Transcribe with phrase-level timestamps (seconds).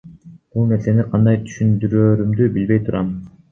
[0.55, 3.17] Бул нерсени кандай түшүндүрөөрүмдү билбей турам.